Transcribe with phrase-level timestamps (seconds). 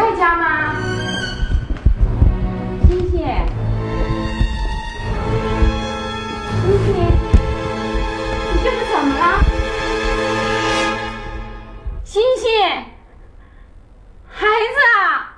[0.00, 0.74] 在家吗？
[2.88, 3.20] 星星，
[6.56, 6.88] 星星，
[8.46, 9.22] 你这是怎么了？
[12.02, 12.48] 星星，
[14.26, 15.36] 孩子啊，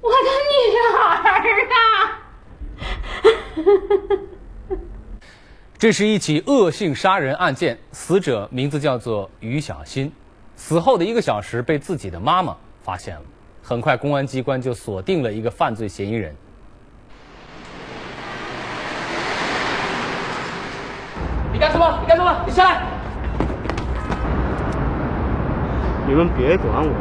[0.00, 0.16] 我的
[0.52, 0.86] 女儿
[1.74, 1.82] 啊！
[5.76, 10.12] 这是一起恶性杀人案件，死者名字叫做于小新。
[10.54, 13.22] 死后的一个小时，被自己的妈妈发现了。
[13.62, 16.36] 很快，公安机关就锁定了一个犯罪嫌疑人。
[21.50, 21.98] 你干什么？
[22.02, 22.36] 你干什么？
[22.44, 22.82] 你下来！
[26.06, 26.92] 你们别管我，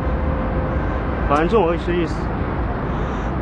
[1.27, 2.15] 反正我也是一死，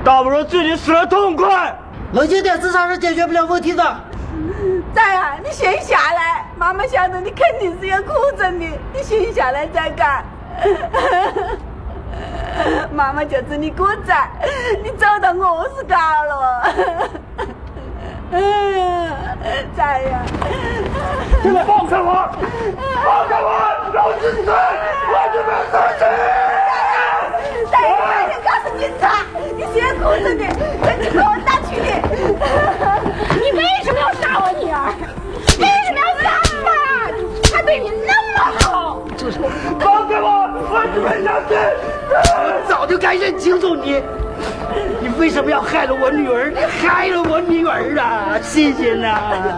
[0.04, 1.78] 倒不如自己死的痛快。
[2.14, 3.84] 冷静点，自杀是解决不了问题的。
[4.96, 10.26] 在啊，你先下来，妈妈想着你肯定是要哭着的，你先下来再干。
[12.92, 14.14] 妈妈就是你哥仔，
[14.84, 16.64] 你走到我是高了。
[19.76, 20.22] 在呀，
[21.44, 22.30] 现在放开我，
[23.04, 23.48] 放开我，
[23.94, 26.02] 老子死，我就要死去。
[27.72, 29.04] 在呀，快点告诉警察，
[29.58, 30.44] 你先哭着的，
[46.12, 46.52] 女儿？
[46.52, 49.58] 你害了我女儿啊，谢谢呐！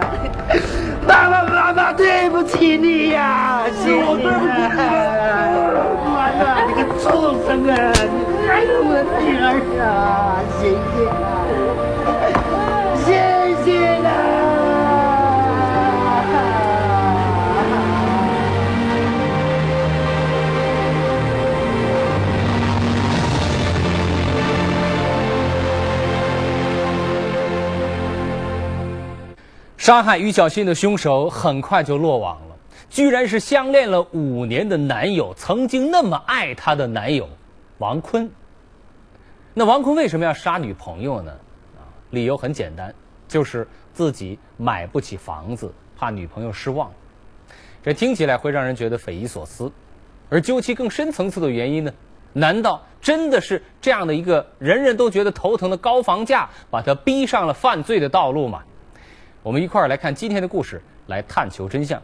[1.08, 4.32] 爸爸，妈妈，对不起你呀，欣欣啊！
[6.06, 7.72] 妈呀，你个畜生啊！
[8.04, 9.46] 你害了我女儿
[9.84, 10.62] 啊，欣
[10.96, 10.96] 欣
[29.84, 32.56] 杀害于小新的凶手很快就落网了，
[32.90, 37.28] 居然是相恋了五年的男友，曾经那么爱她的男友
[37.80, 38.32] 王坤。
[39.54, 41.34] 那王坤为什么要杀女朋友呢？
[41.76, 42.96] 啊，理由很简单，
[43.28, 46.90] 就是自己买不起房子，怕女朋友失望。
[47.84, 49.70] 这听起来会让人觉得匪夷所思，
[50.30, 51.92] 而究其更深层次的原因呢？
[52.32, 58.64] 难道真的是这样的一个人人都觉得头疼的高房价，把他逼上了犯罪的道路吗？
[59.44, 62.02] 我们一块儿来看今天的故事，来探求真相。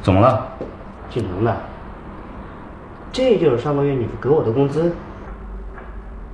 [0.00, 0.48] 怎么了？
[1.10, 1.56] 姓程的，
[3.12, 4.94] 这就是上个月你给我的工资？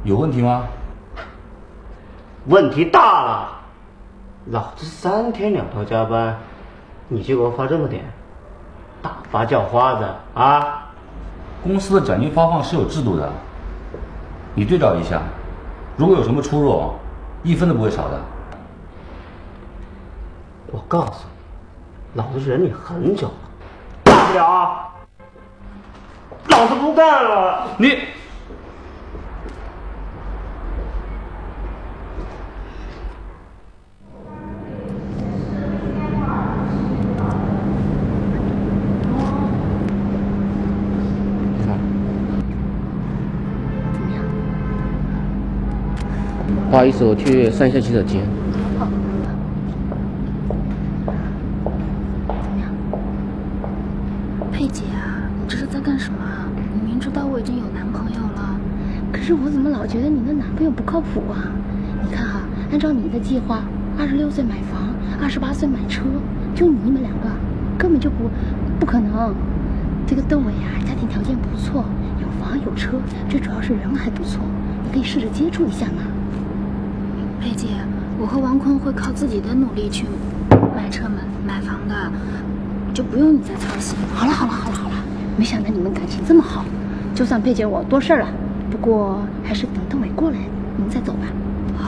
[0.04, 0.66] 有问题吗？
[2.46, 3.60] 问题大了！
[4.50, 6.38] 老子三天两头加班，
[7.08, 8.17] 你就给我发这么点，打
[9.30, 10.84] 发叫花子啊！
[11.62, 13.30] 公司的奖金发放是有制度的，
[14.54, 15.20] 你对照一下，
[15.96, 16.92] 如果有什么出入，
[17.42, 18.20] 一分都不会少的。
[20.70, 21.24] 我告诉
[22.12, 23.34] 你，老子忍你很久了，
[24.04, 24.88] 大不了，
[26.48, 27.66] 老子不干了！
[27.76, 27.98] 你。
[46.70, 48.20] 不好意思，我去上一下洗手间。
[48.78, 48.86] 好。
[52.28, 52.68] 怎么样？
[54.52, 56.18] 佩姐啊，你这是在干什么？
[56.74, 58.60] 你明知道我已经有男朋友了，
[59.10, 61.48] 可是我怎么老觉得你的男朋友不靠谱啊？
[62.04, 63.62] 你看啊，按照你的计划，
[63.98, 64.92] 二十六岁买房，
[65.22, 66.02] 二十八岁买车，
[66.54, 67.30] 就你们两个，
[67.78, 68.28] 根本就不
[68.78, 69.34] 不可能。
[70.06, 71.82] 这个窦伟啊，家庭条件不错，
[72.20, 74.42] 有房有车，最主要是人还不错，
[74.84, 76.02] 你可以试着接触一下嘛。
[77.48, 77.68] 佩姐，
[78.20, 80.04] 我和王坤会靠自己的努力去
[80.76, 81.94] 买车买买房的，
[82.92, 83.96] 就不用你再操心。
[84.14, 84.94] 好了好了好了好了，
[85.38, 86.62] 没想到你们感情这么好，
[87.14, 88.28] 就算佩姐我多事儿了，
[88.70, 90.36] 不过还是等邓伟过来，
[90.76, 91.20] 你们再走吧。
[91.78, 91.86] 好。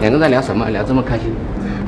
[0.00, 0.70] 两个在聊什么？
[0.70, 1.26] 聊这么开心？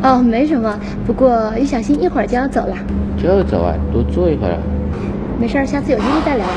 [0.02, 0.78] 哦，没什么。
[1.06, 2.76] 不过于小心一会儿就要走了。
[3.16, 3.74] 就要走啊？
[3.94, 4.58] 多坐一会儿。
[5.40, 6.52] 没事儿，下次有机会再聊吧。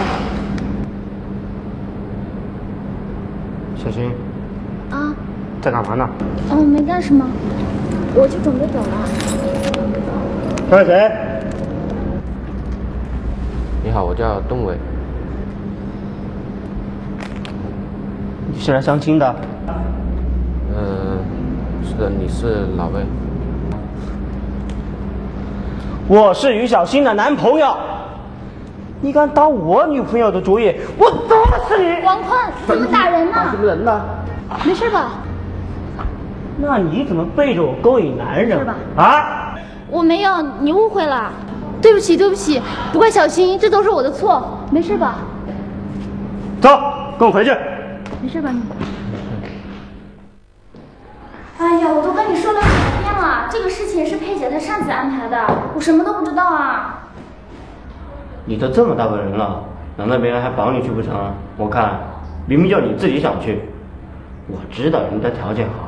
[3.78, 4.12] 小新。
[5.68, 5.72] 啊。
[5.72, 6.10] 在干嘛呢？
[6.50, 7.26] 哦，没干什么，
[8.16, 8.88] 我就准备走了。
[10.70, 11.12] 他是谁？
[13.84, 14.78] 你好，我叫邓伟。
[18.50, 19.36] 你是来相亲的？
[20.74, 21.20] 嗯，
[21.84, 23.02] 是的你是哪位？
[26.08, 27.76] 我是于小新的男朋友。
[29.02, 31.36] 你敢打我女朋友的主意，我打
[31.68, 32.04] 死你！
[32.04, 33.34] 王坤，怎么打人呢？
[33.36, 34.02] 打什么人呢？
[34.66, 35.12] 没事吧？
[36.58, 38.58] 那你怎么背着我勾引男人？
[38.58, 39.56] 是吧啊！
[39.90, 41.32] 我没有，你误会了。
[41.82, 42.60] 对不起，对不起，
[42.92, 44.58] 不怪小新，这都是我的错。
[44.72, 45.16] 没事吧？
[46.60, 46.70] 走，
[47.20, 47.52] 跟我回去。
[48.22, 48.62] 没事吧你？
[51.60, 55.38] 哎呀，我都跟你说了好多遍了，这个事情是佩姐她擅自安排的，
[55.76, 57.04] 我什么都不知道啊。
[58.46, 59.64] 你都这么大个人了，
[59.96, 61.14] 难道别人还绑你去不成？
[61.58, 62.00] 我看
[62.48, 63.62] 明明就你自己想去。
[64.48, 65.87] 我知道人家条件好，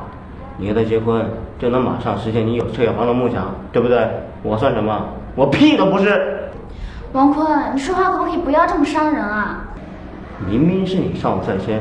[0.60, 1.24] 你和他结婚
[1.58, 4.06] 就能马上实现你有车有房的梦想，对不对？
[4.42, 5.06] 我算什么？
[5.34, 6.50] 我屁都不是。
[7.12, 9.64] 王坤，你说话可不可以不要这么伤人啊？
[10.46, 11.80] 明明是你上我在先，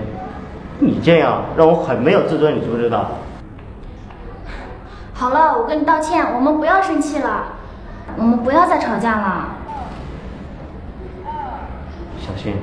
[0.80, 3.12] 你这样让我很没有自尊，你知不知道？
[5.14, 7.44] 好了，我跟你道歉，我们不要生气了，
[8.18, 9.50] 我们不要再吵架了。
[12.18, 12.54] 小新，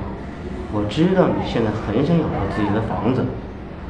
[0.73, 3.23] 我知道你现在很想有了自己的房子，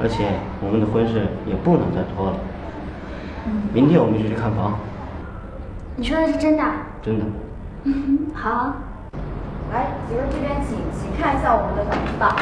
[0.00, 0.30] 而且
[0.60, 2.36] 我们的婚事也不能再拖了。
[3.72, 4.78] 明天我们就去看房，
[5.96, 6.62] 你说的是真的？
[7.02, 7.24] 真的。
[7.84, 8.72] 嗯，好。
[9.72, 12.36] 来，几位这边请，请看一下我们的房子吧。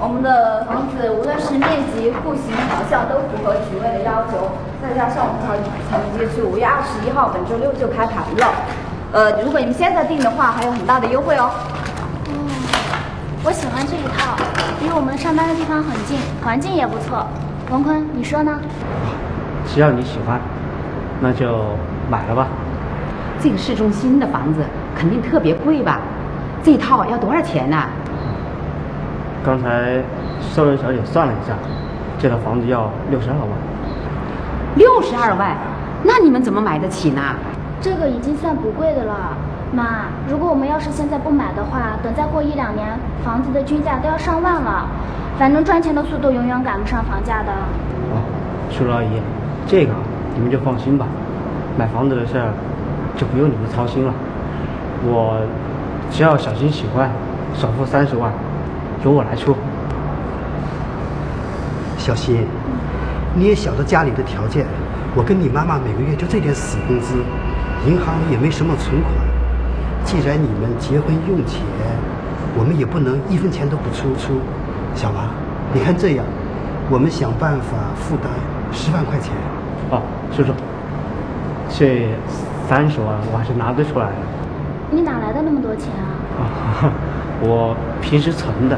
[0.00, 4.48] 我们的房子无论是面积、户型、朝向都符合几位的要求，
[4.80, 5.52] 再加上我们草
[5.90, 8.54] 草莓街区五月二十一号本周六就开盘了。
[9.12, 11.50] 呃，如果你们现在订的话，还有很大的优惠哦。
[13.44, 14.36] 我喜欢这一套，
[14.80, 17.26] 离我们上班的地方很近，环境也不错。
[17.70, 18.58] 王坤，你说呢？
[19.66, 20.40] 只要你喜欢，
[21.20, 21.76] 那就
[22.10, 22.48] 买了吧。
[23.40, 24.60] 这个市中心的房子
[24.96, 26.00] 肯定特别贵吧？
[26.62, 27.76] 这套要多少钱呢、
[29.44, 30.02] 刚才
[30.54, 31.54] 售楼小姐算了一下，
[32.18, 33.48] 这套房子要六十二万。
[34.76, 35.56] 六十二万，
[36.02, 37.20] 那你们怎么买得起呢？
[37.80, 39.36] 这个已经算不贵的了。
[39.72, 44.86] 妈，如果我们要是现在不买的话，等再过一两年，房子的均价都要上万了。
[45.38, 47.52] 反正赚钱的速度永远赶不上房价的。
[48.10, 48.20] 哦，
[48.70, 49.08] 叔叔阿姨，
[49.66, 49.94] 这个
[50.34, 51.06] 你们就放心吧，
[51.78, 52.52] 买房子的事儿
[53.16, 54.12] 就不用你们操心了。
[55.04, 55.40] 我
[56.10, 57.08] 只要小新喜欢，
[57.54, 58.32] 首付三十万，
[59.04, 59.56] 由我来出。
[61.96, 62.44] 小新，
[63.34, 64.66] 你也晓得家里的条件，
[65.14, 67.14] 我跟你妈妈每个月就这点死工资，
[67.86, 69.29] 银行里也没什么存款。
[70.10, 71.60] 既然你们结婚用钱，
[72.58, 74.40] 我们也不能一分钱都不出出。
[74.92, 75.30] 小王，
[75.72, 76.26] 你看这样，
[76.90, 78.28] 我们想办法负担
[78.72, 79.30] 十万块钱。
[79.88, 80.02] 哦，
[80.36, 80.52] 叔叔，
[81.68, 82.08] 这
[82.68, 84.16] 三十万我还是拿得出来的。
[84.90, 86.42] 你哪来的那么多钱啊？
[86.82, 86.92] 啊，
[87.40, 88.76] 我平时存的。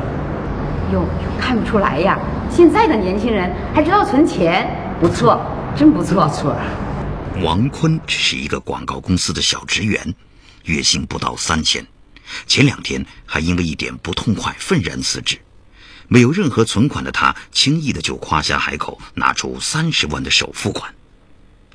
[0.92, 1.02] 哟，
[1.40, 2.18] 看不出来呀，
[2.50, 4.68] 现在的年轻人还知道存钱，
[5.00, 5.40] 不错，
[5.74, 6.26] 真不错。
[6.26, 6.54] 不错。
[7.42, 9.98] 王坤只是一个广告公司的小职员，
[10.64, 11.86] 月薪不到三千，
[12.46, 15.38] 前两天还因为一点不痛快愤然辞职。
[16.08, 20.94] 没有任何存款的他，轻易的就夸下海口，拿出三十万的首付款。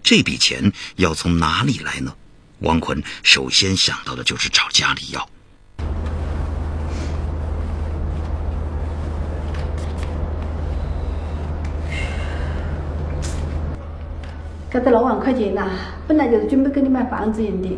[0.04, 2.14] 这笔钱要从哪里来呢？
[2.60, 5.30] 王坤首先想到的就是找家里要。
[14.70, 15.68] 给他六万块钱呐、
[16.08, 17.70] 本来就是准备给你买房子用的。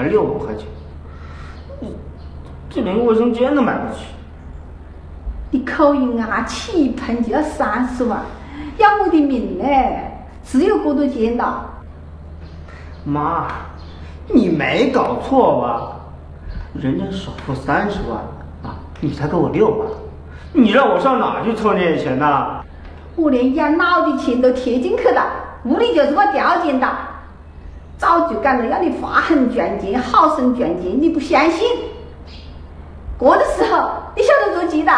[0.00, 0.66] 才六五块钱，
[1.78, 1.94] 你
[2.70, 4.06] 这连个卫生间都买不起。
[5.50, 8.20] 你口音啊，气一盆就要三十万，
[8.78, 10.10] 要我的命嘞！
[10.42, 11.66] 只有这多钱了。
[13.04, 13.48] 妈，
[14.28, 15.96] 你没搞错吧？
[16.72, 18.18] 人家首付三十万
[18.62, 19.86] 啊，你才给我六万，
[20.54, 22.64] 你让我上哪去凑那些钱呢？
[23.16, 25.26] 我连养老的钱都贴进去了，
[25.64, 26.88] 屋里就是个条件的。
[28.00, 31.68] 早就讲了要你发狠赚钱，好生赚钱，你不相信？
[33.18, 34.90] 过的时候你晓得做鸡的？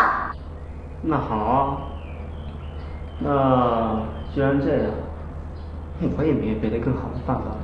[1.02, 1.80] 那好，
[3.18, 3.98] 那
[4.32, 4.92] 既然这样，
[6.16, 7.56] 我也没有别的更好的办法了。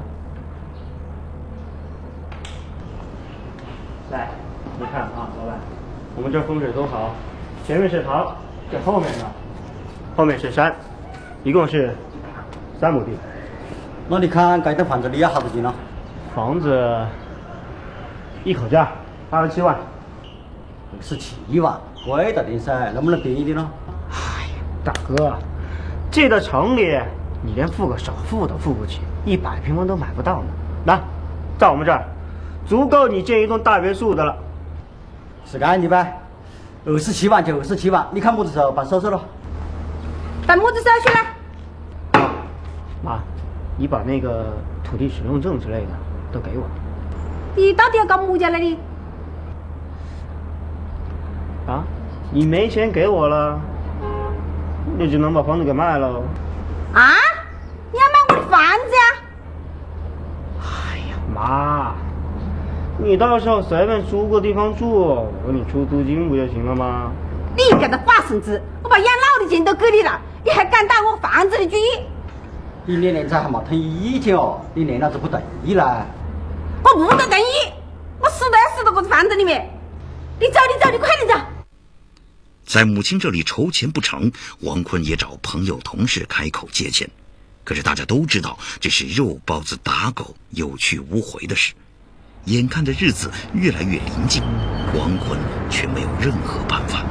[4.10, 4.30] 来，
[4.80, 5.60] 你看啊，老板，
[6.16, 7.10] 我们这风水多好，
[7.64, 8.34] 前面是塘，
[8.72, 9.26] 这后面呢，
[10.16, 10.74] 后面是山，
[11.44, 11.94] 一共是
[12.80, 13.12] 三亩地。
[14.10, 15.72] 那你看盖栋房子你要好多钱呢？
[16.34, 17.04] 房子
[18.42, 18.88] 一口价
[19.28, 19.76] 八十七万，
[20.98, 23.70] 十七万，贵了点噻，能不能便宜点呢？
[24.10, 25.34] 哎呀大哥，
[26.10, 26.98] 这在城里
[27.42, 30.46] 你连付个首付都付不起，一百平方都买不到呢。
[30.86, 30.98] 来，
[31.58, 32.02] 在我们这儿，
[32.66, 34.34] 足够你建一栋大别墅的了。
[35.44, 36.18] 是干的呗，
[36.86, 39.20] 二十七万就二十七万，你看么子时候办手续了？
[40.46, 42.30] 办么子手续呢？
[43.02, 43.18] 妈，
[43.78, 45.88] 你把那个土地使用证之类的
[46.32, 46.64] 都给我。
[47.54, 48.78] 你到底要搞么家来的？
[51.68, 51.84] 啊，
[52.32, 53.60] 你没钱给我了，
[54.98, 56.08] 你只能把房子给卖了。
[56.92, 57.12] 啊？
[57.92, 59.02] 你要卖我的房子呀？
[60.60, 61.94] 哎呀，妈，
[62.98, 67.12] 你到时候随便租个地方住，我给你出租金不就行了吗？
[67.56, 72.02] 你这个法孙子，我把养老的钱都给你了，你还敢打我房子的主意？
[72.88, 76.06] 你连连子还没同意天哦，你连老子不同意啦？
[76.82, 77.44] 我不得同意，
[78.18, 79.68] 我死都要死到这个房子里面。
[80.40, 81.34] 你走，你走，你快点走。
[82.64, 87.06] 在母亲这里筹钱不成，王坤也找朋友同事开口借钱，
[87.62, 91.74] 可是大家都知道这是肉包子打狗，有去无回的事。
[92.46, 94.42] 眼看着日子越来越临近，
[94.98, 97.04] 王坤却没有任何办法。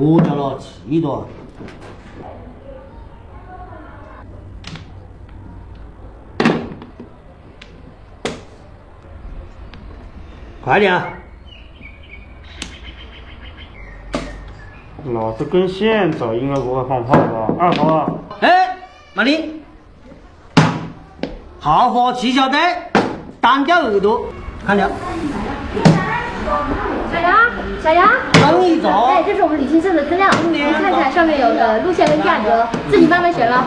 [0.00, 1.26] 我叫了七多。
[10.62, 11.02] 快点！
[15.04, 17.54] 老子跟现走应该不会放炮吧？
[17.58, 18.18] 二号。
[18.40, 18.76] 哎，
[19.14, 19.62] 马丽，
[21.58, 22.58] 豪华汽销队，
[23.40, 24.26] 单调耳朵，
[24.68, 24.90] 小杨，
[27.82, 29.06] 小杨，等一走。
[29.06, 33.64] 哎，这是我们旅行社的资料，你看看上面有的路线和价格，自己慢慢选了。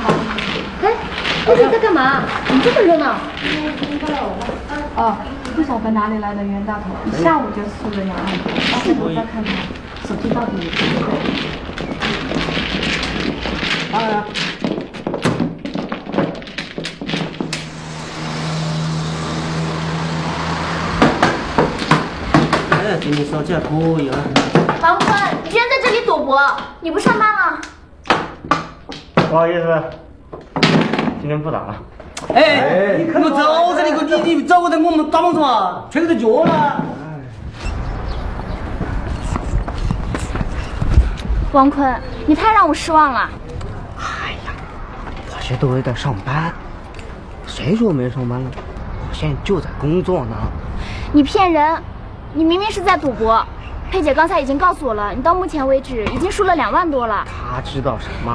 [0.00, 0.14] 好
[0.84, 0.92] 哎，
[1.44, 2.22] 这是在干嘛？
[2.46, 3.16] 怎么这么热闹？
[4.94, 5.16] 哦，
[5.56, 8.52] 不晓得哪里来的袁大头，一下午就素了两万多。
[8.84, 9.52] 现在我再看看
[10.06, 11.18] 手机到底有多贵。
[13.90, 14.22] 当然。
[22.88, 23.68] 哎，今天手气还可
[24.00, 24.16] 以啊。
[24.80, 25.10] 王坤，
[25.44, 26.40] 你居然在这里赌博，
[26.80, 27.60] 你不上班了？
[29.28, 29.82] 不好意思，
[31.20, 31.76] 今天不打了。
[32.34, 36.82] 哎，你走噻，你个你你走过来，我们打棒子嘛，吹着脚了。
[41.52, 41.94] 王坤，
[42.26, 43.28] 你太让我失望了。
[43.98, 44.52] 哎呀，
[45.28, 46.50] 我这都在上班，
[47.46, 48.50] 谁说我没上班了？
[49.10, 50.34] 我现在就在工作呢。
[51.12, 51.82] 你骗人！
[52.34, 53.44] 你明明是在赌博。
[53.90, 57.24] 佩姐刚才已经告诉我了，你到目前为止已经输了两万多了。
[57.26, 58.30] 他知道什么？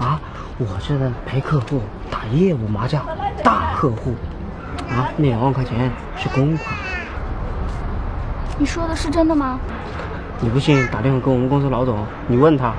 [0.00, 0.18] 啊，
[0.56, 3.04] 我是在陪客户打业务麻将，
[3.42, 4.14] 大客户。
[4.88, 6.74] 啊，那两万块钱是公款。
[8.58, 9.58] 你说的是真的吗？
[10.40, 12.72] 你不信，打电话给我们公司老总，你问他。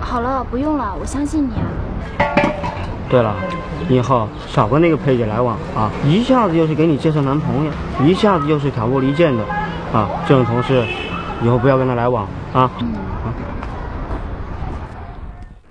[0.00, 1.66] 好了，不用了，我相信你啊。
[3.08, 3.34] 对了，
[3.88, 5.90] 以后少跟那个佩姐来往啊！
[6.04, 7.72] 一下子又是给你介绍男朋友，
[8.04, 9.44] 一下子又是挑拨离间的，
[9.92, 10.84] 啊，这种同事
[11.42, 12.26] 以后不要跟他来往！
[12.52, 12.70] 啊。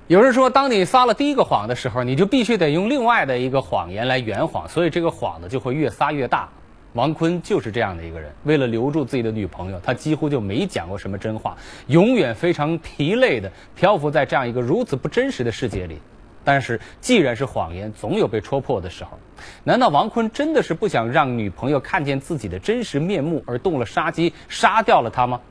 [0.08, 6.48] 有人说，当你撒了第一个谎的时候，你就必须得用另外的一个谎言来圆谎，所以这个谎呢就会越撒越大。
[6.94, 11.56] 王坤就是这样的一个人，为了留住自己的女朋友，他几乎就没讲过什么真话，
[11.88, 16.00] 永远非常疲累的漂浮在这样一个如此不真实的世界里。
[16.48, 19.20] 但是，既然是谎言，总有被戳破的时候。
[19.66, 25.42] 难道王坤真的是不想让女朋友看见自己的真实面目而动了杀机，杀掉了她吗？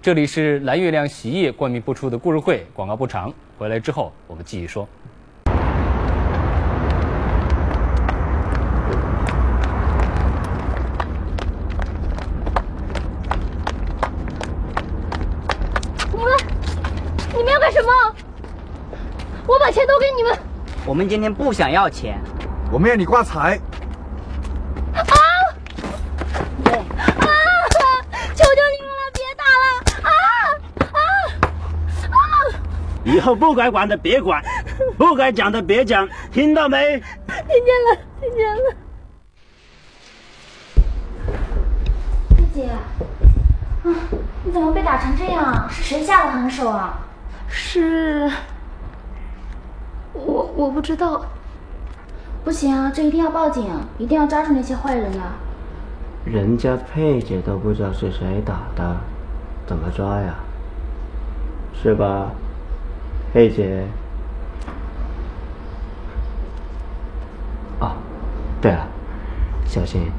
[0.00, 3.34] 这里是蓝月亮洗衣液冠名播出的故事会，广告不长。
[3.58, 4.88] 回来之后，我们继续说。
[16.12, 16.32] 你们，
[17.36, 18.14] 你们要干什么？
[19.46, 20.38] 我把钱都给你们。
[20.86, 22.20] 我们今天不想要钱，
[22.70, 23.58] 我们要你挂彩。
[24.94, 25.00] 啊！
[25.00, 25.04] 啊！
[28.34, 29.64] 求求你们了，别打了！
[30.02, 30.10] 啊
[30.92, 30.98] 啊
[32.10, 32.12] 啊！
[33.02, 34.44] 以后不该管的别管，
[34.98, 37.00] 不该讲的别讲，听到没？
[37.28, 38.60] 听见了，听见了。
[42.36, 42.76] 佩姐，啊，
[44.44, 45.66] 你怎么被打成这样？
[45.70, 46.98] 是谁下的狠手啊？
[47.48, 48.30] 是，
[50.54, 51.24] 我不知道。
[52.44, 53.64] 不行啊，这一定要报警，
[53.96, 55.32] 一定要抓住那些坏人啊！
[56.26, 58.96] 人家佩姐都不知道是谁打的，
[59.66, 60.34] 怎么抓呀？
[61.72, 62.30] 是吧，
[63.32, 63.86] 佩姐？
[67.80, 67.92] 哦，
[68.60, 68.86] 对了，
[69.64, 70.12] 小心，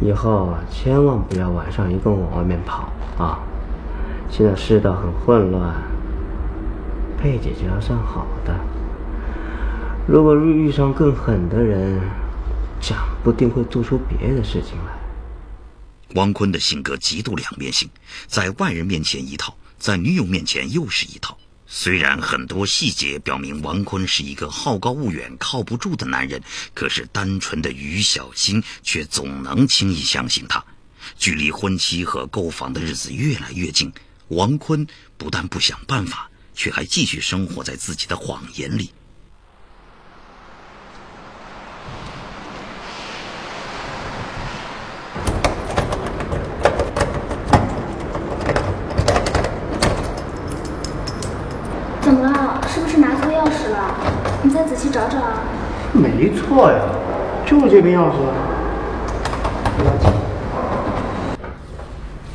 [0.00, 3.38] 以后，千万不要晚上一个人往外面跑啊！
[4.28, 5.74] 现在世道很混乱，
[7.16, 8.52] 佩姐姐还算好的，
[10.08, 12.00] 如果遇上更狠的人，
[12.80, 14.96] 讲不定会做出别的事情来。
[16.14, 17.90] 王坤的性格极度两面性，
[18.28, 21.36] 在外人面前一套，在女友面前又是一套。
[21.66, 26.40] 虽然很多细节表明王坤是一个好高骛远、靠不住的男人，
[26.72, 30.64] 可是单纯的于小青却总能轻易相信他。
[31.16, 33.92] 距离婚期和购房的日子越来越近，
[34.28, 34.86] 王坤
[35.18, 38.92] 不但不想办法，却还继续生活在自己的谎言里。
[52.02, 52.62] 怎么了？
[52.68, 54.35] 是不是拿错钥匙了？
[54.46, 55.40] 你再仔细找找啊。
[55.92, 56.78] 没错呀，
[57.44, 58.12] 就是这边钥匙。
[59.76, 60.12] 不要紧。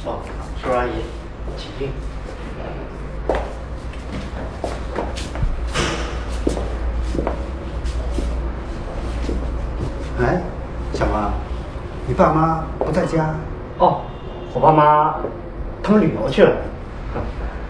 [0.04, 0.20] 哦，
[0.62, 0.92] 叔阿姨，
[1.56, 1.90] 请进。
[10.20, 10.42] 哎，
[10.92, 11.32] 小王，
[12.08, 13.34] 你爸妈不在家？
[13.78, 14.02] 哦，
[14.54, 15.16] 我爸妈
[15.82, 16.52] 他们旅游去了。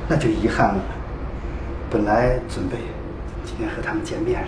[0.07, 0.81] 那就遗憾了。
[1.91, 2.77] 本来准备
[3.91, 4.47] 他们见面了。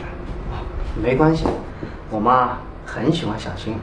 [1.03, 1.45] 没关系，
[2.09, 3.75] 我妈很喜欢小新，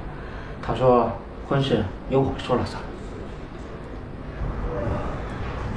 [0.63, 1.13] 她说
[1.47, 2.83] 婚事由我说了算。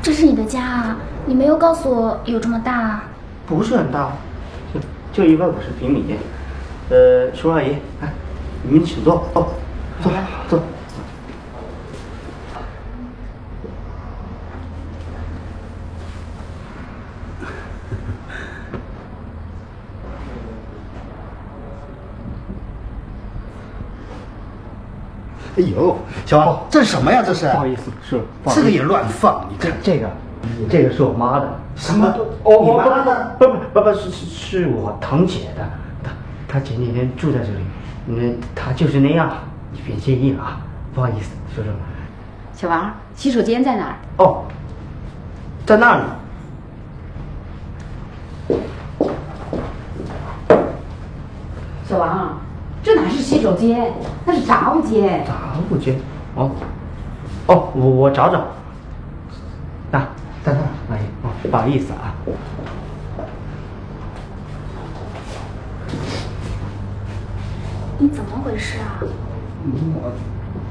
[0.01, 0.97] 这是你的家啊？
[1.25, 3.03] 你没有告诉我有这么大啊？
[3.45, 4.13] 不是很大，
[4.73, 4.79] 就
[5.11, 6.15] 就一百五十平米。
[6.89, 8.13] 呃，叔阿姨，哎，
[8.63, 9.47] 你们请坐，哦，
[10.01, 10.09] 坐，
[10.47, 10.63] 坐。
[25.55, 27.21] 哎呦，小王，这是什么呀？
[27.25, 27.47] 这是？
[27.49, 30.09] 不好意思，是这个也乱放，你看这个，
[30.69, 31.59] 这个是我妈的。
[31.75, 32.07] 什么？
[32.43, 33.35] 哦，你妈的？
[33.37, 35.67] 不不不不是是是我堂姐的，
[36.03, 36.11] 她
[36.47, 37.63] 她前几天住在这里，
[38.05, 39.29] 那她就是那样，
[39.71, 40.61] 你别介意了啊，
[40.93, 41.69] 不好意思，叔叔。
[42.53, 43.95] 小王，洗手间在哪儿？
[44.17, 44.43] 哦，
[45.65, 46.05] 在那儿呢。
[51.85, 52.37] 小王，
[52.81, 53.91] 这哪是洗手间，
[54.25, 55.25] 那是杂物间。
[55.25, 55.33] 杂
[55.69, 55.99] 物间？
[56.35, 56.51] 哦，
[57.47, 58.45] 哦，我我找找。
[59.91, 59.99] 那
[60.43, 62.15] 在那儿，阿姨，哦，不好意思啊。
[67.99, 68.99] 你怎么回事啊？
[69.01, 70.11] 我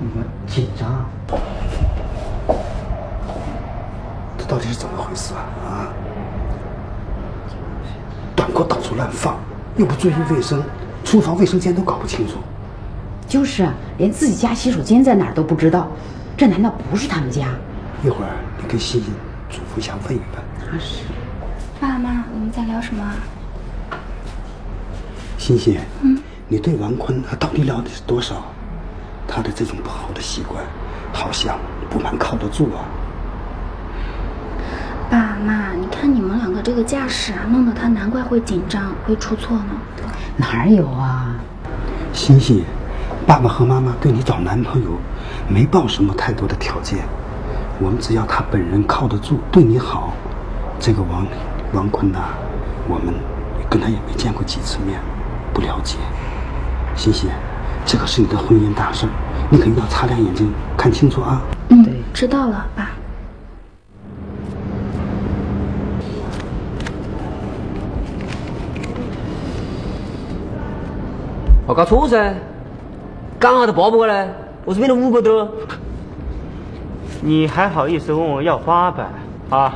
[0.01, 1.07] 我紧张。
[4.37, 5.40] 这到底是怎么回事啊？
[5.64, 5.88] 啊！
[8.35, 9.37] 短裤到处乱放，
[9.77, 10.62] 又不注意卫生，
[11.05, 12.35] 厨房、卫生间都搞不清楚。
[13.32, 15.88] 就是啊，连自己家洗手间在哪儿都不知道，
[16.36, 17.46] 这难道不是他们家？
[18.04, 19.10] 一会儿你跟欣欣
[19.48, 20.42] 嘱咐一下，问一问。
[20.70, 20.98] 那是。
[21.80, 23.02] 爸妈，你们在聊什么？
[25.38, 28.44] 欣欣，嗯，你对王坤他到底了解多少？
[29.26, 30.62] 他的这种不好的习惯，
[31.10, 32.84] 好像不蛮靠得住啊。
[35.08, 39.70] 爸妈，你看你们两个这个架势啊，弄得他难怪会紧张，会出错呢。
[40.36, 41.34] 哪有啊？
[42.12, 42.62] 欣欣，
[43.26, 44.90] 爸爸和妈妈对你找男朋友
[45.48, 46.98] 没抱什么太多的条件，
[47.80, 50.12] 我们只要他本人靠得住，对你好。
[50.78, 51.26] 这个王
[51.72, 52.18] 王坤呐、
[52.88, 53.14] 我们
[53.70, 55.00] 跟他也没见过几次面，
[55.54, 55.96] 不了解。
[56.94, 57.30] 欣欣，
[57.87, 59.06] 这可是你的婚姻大事，
[59.48, 61.40] 你可一定要擦亮眼睛看清楚啊。
[61.68, 62.90] 嗯，知道了，爸。
[71.64, 72.35] 我搞错噻，
[73.42, 74.28] 刚好都报不过来，
[74.64, 75.48] 我这边的五个多。
[77.20, 79.05] 你还好意思问我要八百
[79.50, 79.74] 啊？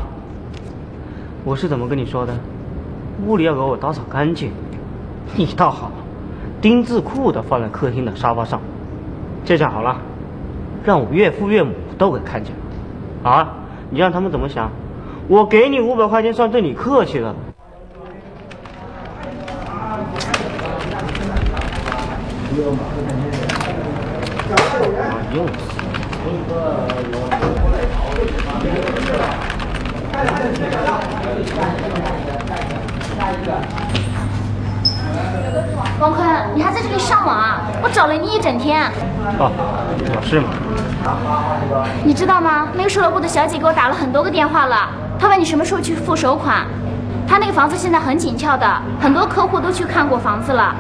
[1.45, 2.33] 我是怎么跟你说的？
[3.27, 4.53] 屋里要给我打扫干净。
[5.35, 5.91] 你倒好，
[6.61, 8.61] 丁字裤的放在客厅的沙发上，
[9.45, 9.97] 这下好了，
[10.85, 12.53] 让我岳父岳母都给看见
[13.25, 13.29] 了。
[13.29, 13.49] 啊？
[13.91, 14.71] 你让他们怎么想？
[15.27, 17.35] 我给你五百块钱算对你客气了。
[35.99, 37.61] 王坤，你还在这里上网啊？
[37.83, 38.85] 我找了你一整天。
[39.39, 39.51] 哦，
[40.15, 40.49] 有事吗？
[42.05, 42.69] 你知道吗？
[42.75, 44.89] 那个售楼部的小姐给我打了很多个电话了，
[45.19, 46.67] 她问你什么时候去付首款。
[47.27, 50.75] 她那个房子现在很紧俏的，很多客户都去看过房子了。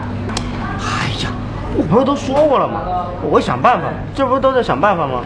[1.78, 2.80] 我不是都说过了吗？
[3.22, 5.20] 我会想办法，这不是都在想办法吗？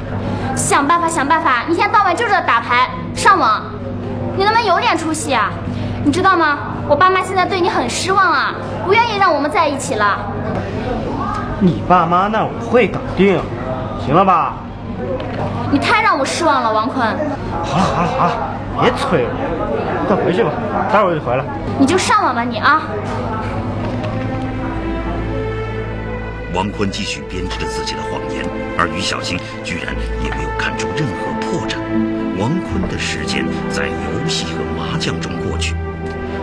[0.56, 1.62] 想办法，想办法！
[1.68, 3.62] 你一天到晚就知道打牌、上网，
[4.36, 5.50] 你能不能有点出息啊？
[6.04, 6.58] 你知道吗？
[6.88, 8.52] 我爸妈现在对你很失望啊，
[8.84, 10.18] 不愿意让我们在一起了。
[11.60, 13.40] 你爸妈那我会搞定，
[14.04, 14.54] 行了吧？
[15.70, 17.06] 你太让我失望了，王坤。
[17.62, 18.32] 好了好了好了，
[18.82, 19.30] 别催了，
[20.08, 20.50] 快回去吧，
[20.92, 21.44] 待会儿就回来。
[21.78, 22.82] 你就上网吧你啊。
[26.52, 28.44] 王坤继续编织着自己的谎言，
[28.76, 31.78] 而于小星居然也没有看出任何破绽。
[32.38, 35.74] 王坤的时间在游戏和麻将中过去。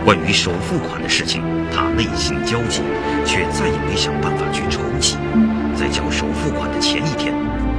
[0.04, 2.80] 关于首付款的事情，他内心焦急，
[3.26, 5.18] 却再也没想办法去筹集。
[5.76, 7.34] 在交首付款的前一天，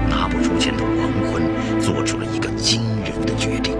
[0.07, 1.41] 拿不出钱的王坤
[1.81, 3.75] 做出了一个惊人的决定。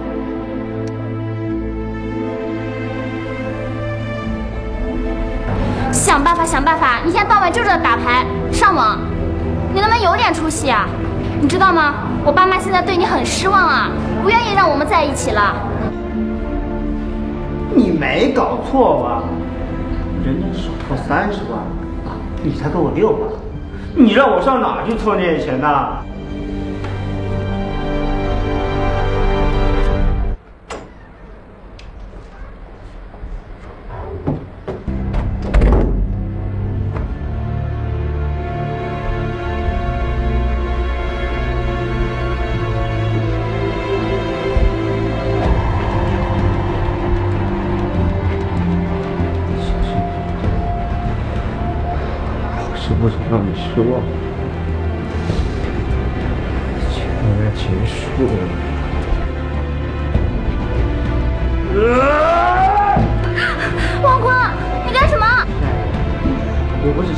[6.10, 6.98] 想办法，想办法！
[7.06, 8.98] 一天到晚就知道打牌、上网，
[9.72, 10.88] 你能不能有点出息啊？
[11.40, 11.94] 你知道吗？
[12.24, 13.88] 我爸妈现在对你很失望啊，
[14.20, 15.54] 不愿意让我们在一起了。
[17.76, 19.22] 你没搞错吧？
[20.24, 21.60] 人家首付三十万，
[22.42, 23.30] 你才给我六万，
[23.94, 25.68] 你让我上哪去凑那些钱呢？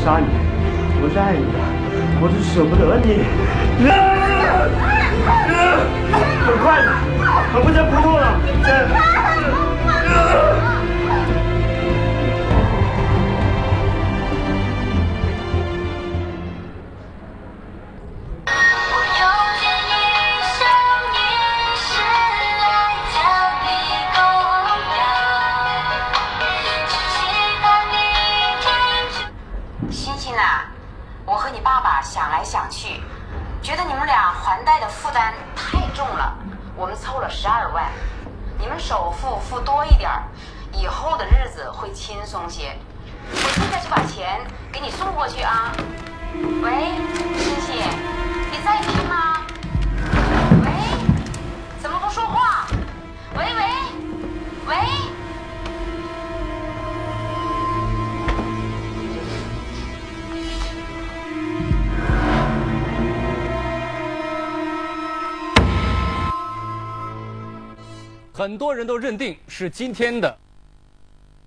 [0.04, 0.26] 杀你，
[1.00, 1.58] 我是爱你的，
[2.20, 3.22] 我是舍不得你。
[6.44, 6.90] 很快的，
[7.54, 8.26] 我不能不动了。
[10.58, 10.71] 欣
[40.92, 42.76] 后的日子会轻松些。
[43.32, 45.72] 我现在就把钱给你送过去啊。
[46.62, 46.92] 喂，
[47.38, 47.74] 欣欣，
[48.50, 49.44] 你在听吗？
[50.64, 50.70] 喂，
[51.80, 52.68] 怎么不说话？
[53.34, 53.62] 喂喂
[54.68, 54.76] 喂。
[68.34, 70.36] 很多人都认定是今天的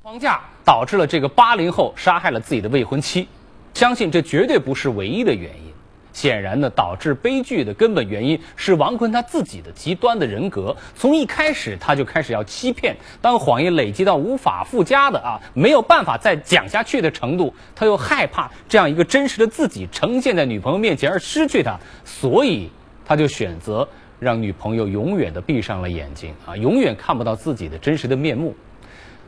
[0.05, 3.27] 房价导致了这个八零后杀害了自己的未婚妻，
[3.73, 5.73] 相信这绝对不是唯一的原因。
[6.13, 10.77] 显然呢，导致悲剧的根本原因是王坤他自己的极端的人格。
[10.95, 22.69] 从一开始他就开始要欺骗，当谎言累积到无法附加的啊，没有办法再讲下去的程度，他又害怕这样一个真实的自己呈现在女朋友面前而失去她，所以
[23.03, 23.87] 他就选择
[24.19, 28.55] 让女朋友永远的闭上了眼睛啊，永远看不到自己的真实的面目。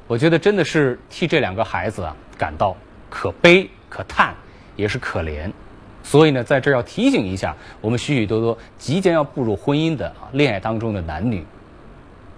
[0.07, 2.75] 我觉得真的是替这两个孩子啊感到
[3.09, 4.33] 可悲可叹，
[4.75, 5.51] 也是可怜。
[6.01, 11.45] 所以呢，在这要提醒一下我们许许多多即将要步入婚姻的啊恋爱当中的男女，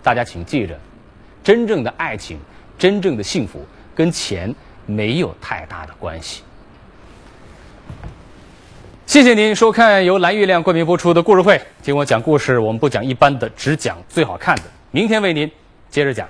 [0.01, 0.75] 大家请记着，
[1.43, 2.39] 真正的爱情、
[2.77, 4.53] 真正的幸福跟钱
[4.87, 6.41] 没有太大的关系。
[9.05, 11.61] 谢谢您收看由蓝月亮冠名播出的故事会。
[11.83, 14.63] 听我讲故事，我们不讲一般的，只讲最好看的。
[14.89, 15.51] 明天为您
[15.91, 16.27] 接着讲。